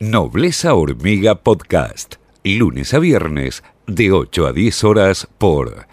[0.00, 2.14] Nobleza Hormiga Podcast,
[2.44, 5.86] lunes a viernes de 8 a 10 horas por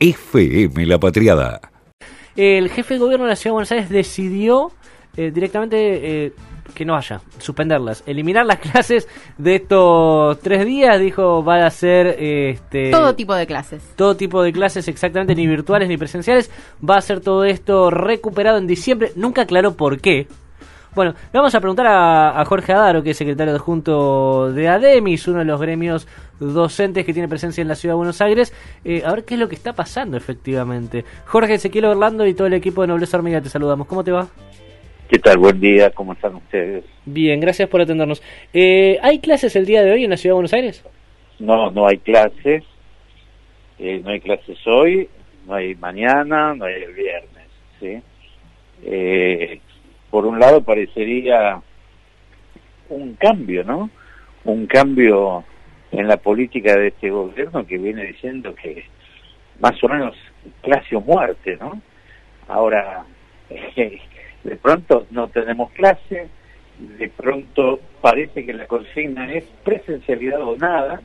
[0.00, 1.60] FM La Patriada.
[2.34, 4.72] El jefe de gobierno de la Ciudad de Buenos Aires decidió
[5.16, 6.32] eh, directamente eh,
[6.74, 9.06] que no haya, suspenderlas, eliminar las clases
[9.38, 13.92] de estos tres días, dijo va a ser este Todo tipo de clases.
[13.94, 16.50] todo tipo de clases exactamente ni virtuales ni presenciales,
[16.88, 20.26] va a ser todo esto recuperado en diciembre, nunca aclaró por qué.
[20.94, 25.26] Bueno, le vamos a preguntar a, a Jorge Adaro, que es secretario adjunto de ADEMIS,
[25.28, 26.06] uno de los gremios
[26.38, 28.52] docentes que tiene presencia en la Ciudad de Buenos Aires,
[28.84, 31.04] eh, a ver qué es lo que está pasando efectivamente.
[31.24, 33.86] Jorge, Ezequiel Orlando y todo el equipo de Nobleza Hormiga te saludamos.
[33.86, 34.28] ¿Cómo te va?
[35.08, 35.38] ¿Qué tal?
[35.38, 36.84] Buen día, ¿cómo están ustedes?
[37.06, 38.22] Bien, gracias por atendernos.
[38.52, 40.84] Eh, ¿Hay clases el día de hoy en la Ciudad de Buenos Aires?
[41.38, 42.64] No, no hay clases,
[43.78, 45.08] eh, no hay clases hoy,
[45.46, 47.46] no hay mañana, no hay el viernes,
[47.80, 47.98] ¿sí?
[48.84, 49.60] Eh,
[50.12, 51.62] por un lado parecería
[52.90, 53.88] un cambio, ¿no?
[54.44, 55.42] Un cambio
[55.90, 58.84] en la política de este gobierno que viene diciendo que
[59.58, 60.14] más o menos
[60.60, 61.80] clase o muerte, ¿no?
[62.46, 63.06] Ahora,
[63.48, 66.28] de pronto no tenemos clase,
[66.78, 71.00] de pronto parece que la consigna es presencialidad o nada,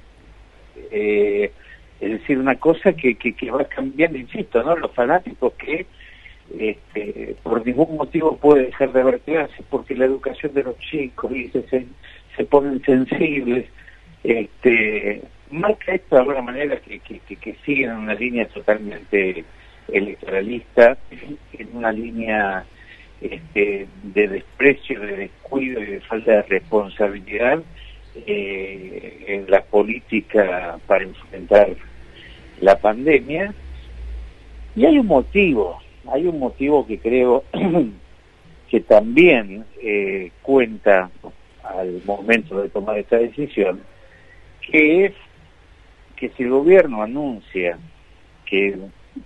[0.91, 1.53] eh,
[2.01, 4.75] es decir, una cosa que, que, que va cambiando, insisto, ¿no?
[4.75, 5.85] Los fanáticos que
[6.57, 9.21] este, por ningún motivo puede dejar de haber
[9.69, 11.85] porque la educación de los chicos y se,
[12.35, 13.65] se, ponen sensibles,
[14.23, 19.43] este, marca esto de alguna manera que, que, que, que siguen en una línea totalmente
[19.87, 20.97] electoralista,
[21.53, 22.65] en una línea
[23.21, 27.63] este, de desprecio, de descuido y de falta de responsabilidad
[28.25, 31.69] eh, en la política para enfrentar
[32.61, 33.53] la pandemia.
[34.75, 35.79] Y hay un motivo,
[36.11, 37.43] hay un motivo que creo
[38.69, 41.09] que también eh, cuenta
[41.63, 43.81] al momento de tomar esta decisión,
[44.61, 45.13] que es
[46.15, 47.77] que si el gobierno anuncia
[48.45, 48.77] que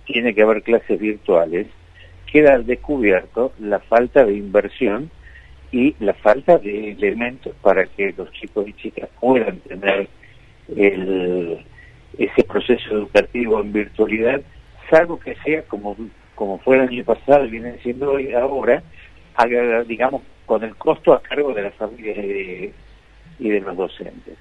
[0.04, 1.66] tiene que haber clases virtuales,
[2.30, 5.10] queda descubierto la falta de inversión
[5.70, 10.08] y la falta de elementos para que los chicos y chicas puedan tener
[10.76, 11.64] el,
[12.18, 14.40] ese proceso educativo en virtualidad,
[14.90, 15.96] salvo que sea como,
[16.34, 18.82] como fue el año pasado y viene siendo hoy ahora,
[19.86, 22.72] digamos, con el costo a cargo de las familias y de,
[23.38, 24.36] y de los docentes.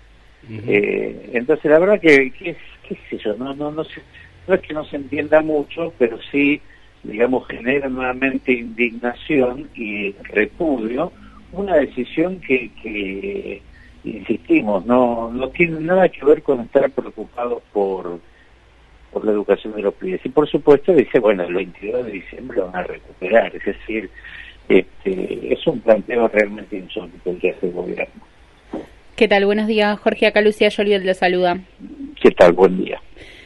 [0.50, 0.64] Uh -huh.
[0.68, 4.02] eh, entonces, la verdad que, qué es eso, no, no, no, se,
[4.48, 6.62] no es que no se entienda mucho, pero sí
[7.04, 11.12] digamos, genera nuevamente indignación y repudio,
[11.52, 13.62] una decisión que, que
[14.04, 18.20] insistimos, no, no tiene nada que ver con estar preocupados por,
[19.12, 20.26] por la educación de los pibes.
[20.26, 24.10] Y por supuesto dice, bueno, el 22 de diciembre lo van a recuperar, es decir,
[24.70, 28.22] este, es un planteo realmente insólito el que hace el gobierno.
[29.16, 29.46] ¿Qué tal?
[29.46, 30.28] Buenos días, Jorge.
[30.28, 31.60] Acá Lucía Joliet le saluda.
[32.22, 32.54] ¿Qué tal?
[32.54, 33.00] Buen día.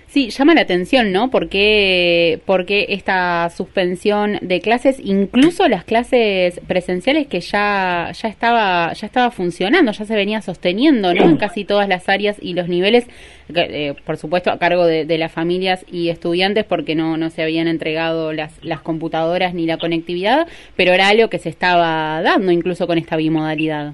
[0.08, 1.30] Sí, llama la atención, ¿no?
[1.30, 9.08] Porque porque esta suspensión de clases, incluso las clases presenciales que ya ya estaba ya
[9.08, 11.24] estaba funcionando, ya se venía sosteniendo, ¿no?
[11.26, 13.08] En casi todas las áreas y los niveles,
[13.54, 17.42] eh, por supuesto a cargo de, de, las familias y estudiantes, porque no no se
[17.44, 22.52] habían entregado las las computadoras ni la conectividad, pero era algo que se estaba dando,
[22.52, 23.94] incluso con esta bimodalidad.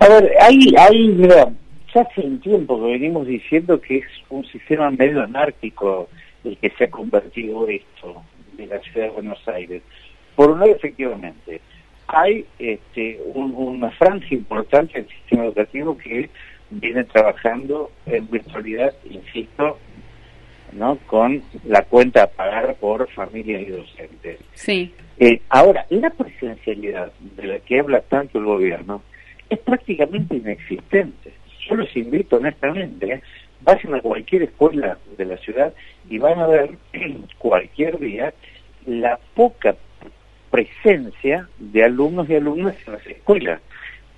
[0.00, 1.52] A ver, hay hay mira,
[1.94, 6.08] ya hace un tiempo que venimos diciendo que es un sistema medio anárquico
[6.42, 8.22] el que se ha convertido esto
[8.56, 9.82] de la ciudad de Buenos Aires.
[10.34, 11.60] Por un lado, efectivamente,
[12.08, 16.28] hay este, un, una franja importante del sistema educativo que
[16.70, 19.78] viene trabajando en virtualidad, insisto,
[20.72, 20.98] ¿no?
[21.06, 24.40] con la cuenta a pagar por familias y docentes.
[24.54, 24.92] Sí.
[25.18, 29.02] Eh, ahora, la presencialidad de la que habla tanto el gobierno
[29.48, 33.22] es prácticamente inexistente yo los invito honestamente, ¿eh?
[33.60, 35.72] vayan a cualquier escuela de la ciudad
[36.08, 36.70] y van a ver
[37.38, 38.34] cualquier día
[38.86, 39.74] la poca
[40.50, 43.60] presencia de alumnos y alumnas en las escuelas.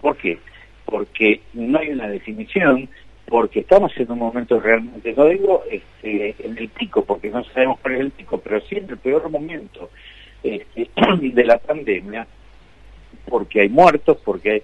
[0.01, 0.39] ¿Por qué?
[0.84, 2.89] Porque no hay una definición,
[3.27, 7.81] porque estamos en un momento realmente, no digo este, en el pico, porque no sabemos
[7.81, 9.91] cuál es el pico, pero sí en el peor momento
[10.42, 10.91] este,
[11.21, 12.27] de la pandemia,
[13.28, 14.63] porque hay muertos, porque hay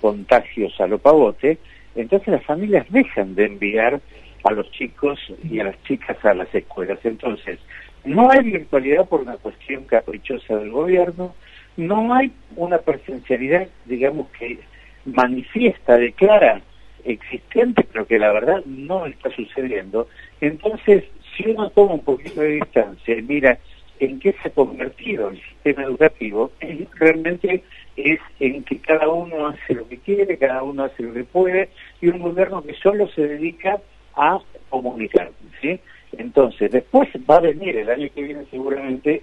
[0.00, 1.58] contagios a lo pavote,
[1.94, 4.00] entonces las familias dejan de enviar
[4.44, 5.18] a los chicos
[5.48, 6.98] y a las chicas a las escuelas.
[7.04, 7.58] Entonces,
[8.04, 11.34] no hay virtualidad por una cuestión caprichosa del gobierno,
[11.76, 14.58] no hay una presencialidad, digamos, que
[15.04, 16.60] manifiesta, declara
[17.04, 20.08] existente, pero que la verdad no está sucediendo.
[20.40, 21.04] Entonces,
[21.36, 23.58] si uno toma un poquito de distancia y mira
[24.00, 26.50] en qué se ha convertido el sistema educativo,
[26.94, 27.62] realmente
[27.96, 31.68] es en que cada uno hace lo que quiere, cada uno hace lo que puede,
[32.00, 33.80] y un gobierno que solo se dedica
[34.14, 35.30] a comunicar,
[35.60, 35.78] ¿sí?
[36.16, 39.22] Entonces, después va a venir el año que viene seguramente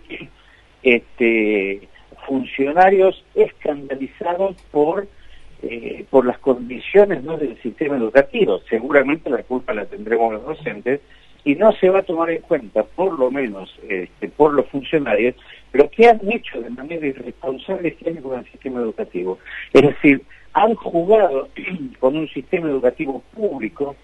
[0.84, 1.88] este
[2.28, 5.08] funcionarios escandalizados por
[5.62, 7.38] eh, por las condiciones ¿no?
[7.38, 8.62] del sistema educativo.
[8.70, 11.02] Seguramente la culpa la tendremos los docentes
[11.44, 15.36] y no se va a tomar en cuenta, por lo menos este, por los funcionarios,
[15.74, 19.40] lo que han hecho de manera irresponsable este año con el sistema educativo.
[19.74, 20.22] Es decir,
[20.54, 21.50] han jugado
[22.00, 23.96] con un sistema educativo público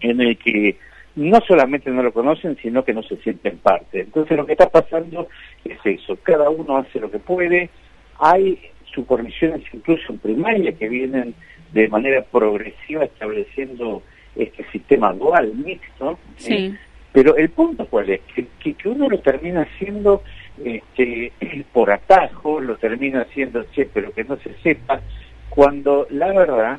[0.00, 0.76] en el que
[1.16, 4.00] no solamente no lo conocen, sino que no se sienten parte.
[4.00, 5.28] Entonces lo que está pasando
[5.64, 7.70] es eso, cada uno hace lo que puede,
[8.18, 8.58] hay
[8.94, 11.34] supervisiones incluso en primaria que vienen
[11.72, 14.02] de manera progresiva estableciendo
[14.38, 16.18] este sistema dual, mixto.
[16.36, 16.74] Sí.
[17.12, 20.22] Pero el punto cuál es, que, que, uno lo termina haciendo
[20.64, 21.32] este,
[21.72, 25.00] por atajo, lo termina haciendo, pero que no se sepa,
[25.48, 26.78] cuando la verdad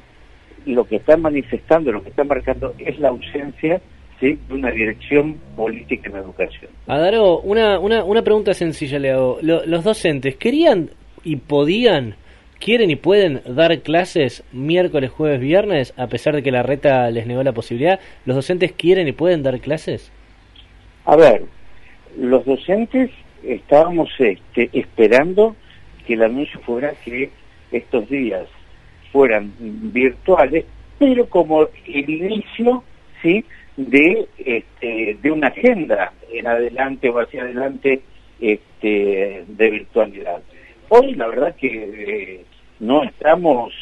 [0.66, 3.82] lo que están manifestando, lo que están marcando es la ausencia
[4.22, 6.72] de una dirección política en la educación.
[6.88, 9.40] Adaro, una, una, una pregunta sencilla le hago.
[9.42, 10.90] los docentes, ¿querían
[11.24, 12.16] y podían,
[12.60, 17.26] quieren y pueden dar clases miércoles, jueves, viernes, a pesar de que la reta les
[17.26, 18.00] negó la posibilidad?
[18.26, 20.12] ¿Los docentes quieren y pueden dar clases?
[21.06, 21.44] A ver,
[22.18, 23.10] los docentes
[23.44, 25.56] estábamos este, esperando
[26.06, 27.30] que el anuncio fuera que
[27.72, 28.48] estos días
[29.12, 30.66] fueran virtuales,
[30.98, 32.84] pero como el inicio,
[33.22, 33.44] ¿sí?,
[33.78, 38.02] de, este, de una agenda en adelante o hacia adelante
[38.42, 40.42] este, de virtualidad.
[40.90, 42.46] Hoy la verdad que eh,
[42.80, 43.74] no estamos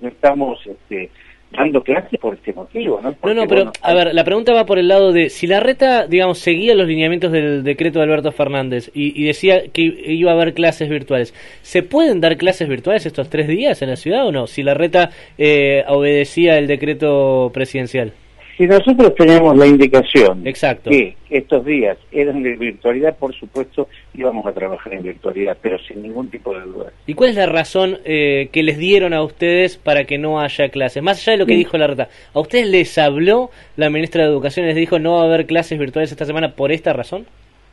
[0.00, 1.10] no estamos este,
[1.52, 3.14] dando clases por este motivo, ¿no?
[3.22, 6.06] no, no, pero a ver, la pregunta va por el lado de si la reta,
[6.06, 10.54] digamos, seguía los lineamientos del decreto de Alberto Fernández y, decía que iba a haber
[10.54, 14.46] clases virtuales, ¿se pueden dar clases virtuales estos tres días en la ciudad o no?
[14.46, 18.12] Si la reta eh, obedecía el decreto presidencial.
[18.56, 20.90] Si nosotros tenemos la indicación Exacto.
[20.90, 26.02] que estos días eran de virtualidad, por supuesto íbamos a trabajar en virtualidad, pero sin
[26.02, 26.92] ningún tipo de duda.
[27.06, 30.68] ¿Y cuál es la razón eh, que les dieron a ustedes para que no haya
[30.68, 31.02] clases?
[31.02, 34.28] Más allá de lo que dijo la reta, ¿a ustedes les habló la ministra de
[34.30, 37.26] Educación y les dijo no va a haber clases virtuales esta semana por esta razón?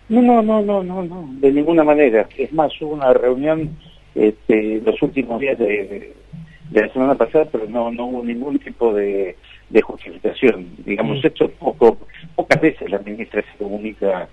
[0.08, 2.28] No, no, no, no, no, no, de ninguna manera.
[2.38, 3.78] Es más, hubo una reunión
[4.16, 6.14] este, los últimos días de,
[6.72, 9.36] de la semana pasada, pero no, no hubo ningún tipo de
[9.70, 10.68] de justificación.
[10.86, 11.28] Digamos, mm.
[11.28, 11.98] esto poco,
[12.36, 14.28] pocas veces la ministra se comunica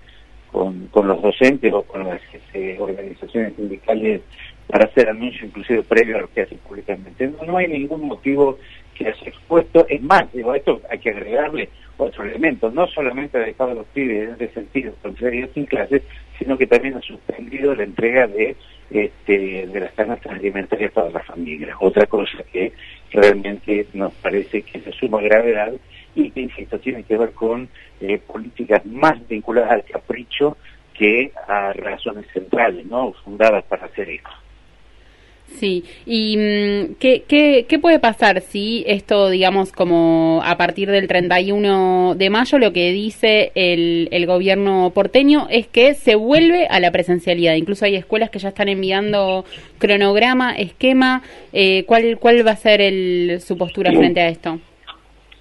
[0.51, 4.21] con, con los docentes o con las este, organizaciones sindicales
[4.67, 7.27] para hacer anuncios inclusive previo a lo que hace públicamente.
[7.27, 8.57] No, no hay ningún motivo
[8.95, 9.85] que haya expuesto.
[9.87, 12.69] Es más, digo, esto hay que agregarle otro elemento.
[12.71, 16.01] No solamente ha dejado a los pibes en ese sentido con sin clases,
[16.37, 18.55] sino que también ha suspendido la entrega de
[18.89, 21.75] este, de las canastas alimentarias para las familias.
[21.79, 22.71] Otra cosa que
[23.11, 25.73] realmente nos parece que se suma gravedad
[26.15, 27.69] y que, insisto, tiene que ver con
[28.01, 30.57] eh, políticas más vinculadas al capricho
[30.93, 33.13] que a razones centrales, ¿no?
[33.23, 34.29] Fundadas para hacer esto.
[35.55, 41.07] Sí, ¿y mm, ¿qué, qué, qué, puede pasar si esto, digamos, como a partir del
[41.07, 46.79] 31 de mayo, lo que dice el, el gobierno porteño es que se vuelve a
[46.79, 47.55] la presencialidad?
[47.55, 49.45] Incluso hay escuelas que ya están enviando
[49.79, 51.23] cronograma, esquema.
[51.53, 54.59] Eh, ¿cuál, ¿Cuál va a ser el, su postura frente a esto?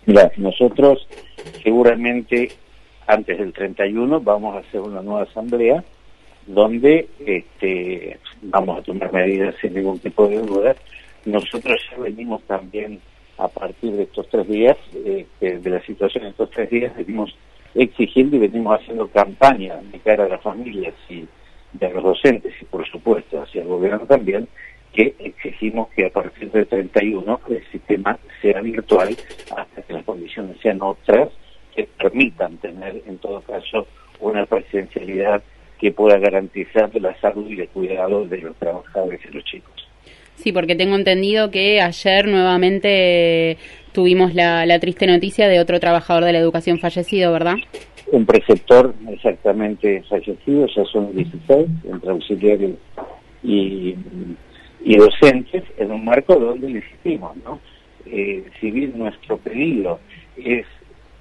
[0.07, 1.07] Mira, nosotros
[1.63, 2.53] seguramente
[3.07, 5.85] antes del 31 vamos a hacer una nueva asamblea
[6.47, 10.77] donde este, vamos a tomar medidas sin ningún tipo de duda.
[11.25, 13.01] Nosotros ya venimos también
[13.39, 17.37] a partir de estos tres días, este, de la situación de estos tres días, venimos
[17.75, 21.27] exigiendo y venimos haciendo campaña de cara a las familias y
[21.73, 24.49] de los docentes y por supuesto hacia el gobierno también,
[24.93, 29.15] que exigimos que a partir del 31 el sistema sea virtual
[29.55, 31.29] hasta que las condiciones sean otras
[31.75, 33.87] que permitan tener en todo caso
[34.21, 35.43] una presencialidad
[35.79, 39.73] que pueda garantizar la salud y el cuidado de los trabajadores y los chicos.
[40.37, 43.57] Sí, porque tengo entendido que ayer nuevamente
[43.93, 47.57] tuvimos la, triste noticia de otro trabajador de la educación fallecido, ¿verdad?
[48.13, 52.77] Un preceptor exactamente fallecido, ya son 16, entre auxiliares
[53.43, 53.95] y,
[54.85, 57.59] y docentes, en un marco donde insistimos, ¿no?
[58.07, 59.99] Eh, si bien nuestro pedido
[60.37, 60.65] es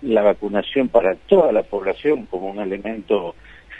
[0.01, 3.33] la vacunación para toda la población como un elemento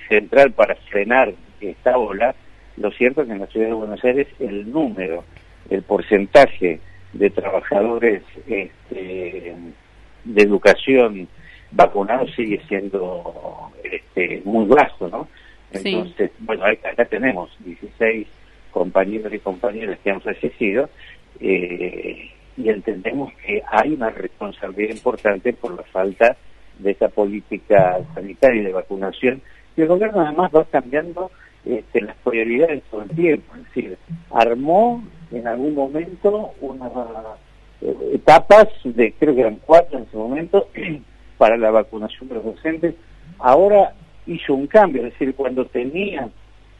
[0.07, 2.35] central para frenar esta ola,
[2.77, 5.23] lo cierto es que en la ciudad de Buenos Aires el número,
[5.69, 6.79] el porcentaje
[7.13, 9.55] de trabajadores este,
[10.23, 11.27] de educación
[11.71, 15.27] vacunados sigue siendo este, muy bajo, ¿no?
[15.71, 18.27] Entonces, bueno, acá tenemos 16
[18.71, 20.89] compañeros y compañeras que han fallecido
[21.39, 26.37] eh, y entendemos que hay una responsabilidad importante por la falta
[26.79, 29.41] de esa política sanitaria y de vacunación
[29.75, 31.31] y el gobierno además va cambiando
[31.65, 33.97] este, las prioridades todo el tiempo, es decir,
[34.31, 36.91] armó en algún momento unas
[37.81, 40.69] eh, etapas de creo que eran cuatro en ese momento
[41.37, 42.95] para la vacunación de los docentes,
[43.39, 43.93] ahora
[44.27, 46.31] hizo un cambio, es decir, cuando tenían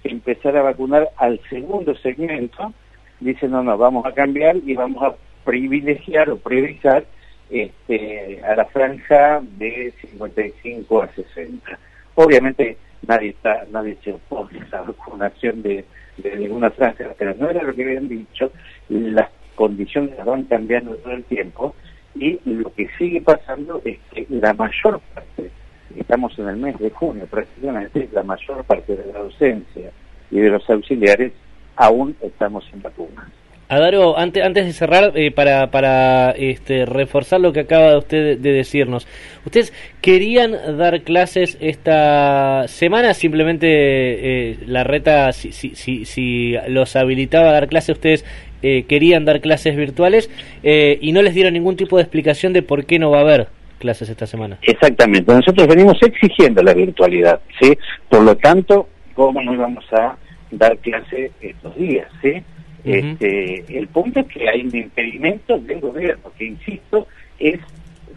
[0.01, 2.73] que empezar a vacunar al segundo segmento,
[3.19, 7.05] dice no, no, vamos a cambiar y vamos a privilegiar o priorizar
[7.49, 11.79] este, a la franja de 55 a 60.
[12.15, 15.85] Obviamente nadie está, nadie se opone a la vacunación de,
[16.17, 18.51] de ninguna franja, pero no era lo que habían dicho,
[18.89, 21.75] las condiciones van cambiando todo el tiempo
[22.15, 25.51] y lo que sigue pasando es que la mayor parte,
[25.95, 29.91] estamos en el mes de junio prácticamente, la mayor parte de la docencia
[30.31, 31.33] y de los auxiliares
[31.75, 33.27] aún estamos sin vacunas.
[33.67, 38.51] Adaro, antes, antes de cerrar, eh, para, para este, reforzar lo que acaba usted de
[38.51, 39.07] decirnos,
[39.43, 43.15] ¿ustedes querían dar clases esta semana?
[43.15, 48.25] Simplemente eh, la reta, si, si, si, si, los habilitaba a dar clases, ustedes
[48.61, 50.29] eh, querían dar clases virtuales
[50.63, 53.47] y no les dieron ningún tipo de explicación de por qué no va a haber
[53.79, 54.59] clases esta semana.
[54.61, 57.75] Exactamente, nosotros venimos exigiendo la virtualidad, ¿sí?
[58.09, 60.17] Por lo tanto, ¿cómo no íbamos a
[60.51, 62.43] dar clase estos días, ¿sí?
[62.85, 67.07] Este, el punto es que hay un impedimento del gobierno, que insisto,
[67.39, 67.59] es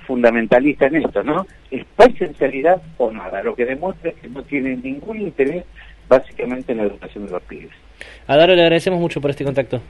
[0.06, 1.46] fundamentalista en esto, ¿no?
[1.70, 5.64] Es presencialidad o nada, lo que demuestra que no tiene ningún interés
[6.08, 7.70] básicamente en la educación de los pibes.
[8.26, 9.80] Adaro, le agradecemos mucho por este contacto.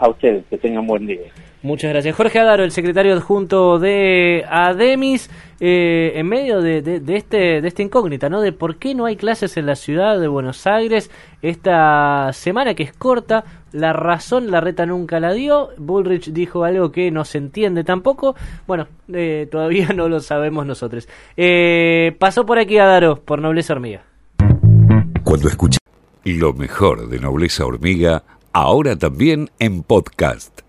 [0.00, 1.20] A ustedes, que tengan buen día.
[1.62, 2.14] Muchas gracias.
[2.14, 5.28] Jorge Adaro, el secretario adjunto de ADEMIS,
[5.60, 8.40] eh, en medio de, de, este, de esta incógnita, ¿no?
[8.40, 11.10] De por qué no hay clases en la ciudad de Buenos Aires
[11.42, 13.44] esta semana, que es corta.
[13.72, 15.70] La razón la reta nunca la dio.
[15.76, 18.34] Bullrich dijo algo que no se entiende tampoco.
[18.66, 21.08] Bueno, eh, todavía no lo sabemos nosotros.
[21.36, 24.02] Eh, pasó por aquí Adaro, por Nobleza Hormiga.
[25.22, 25.78] Cuando escuché
[26.24, 28.22] lo mejor de Nobleza Hormiga,
[28.52, 30.67] ahora también en podcast.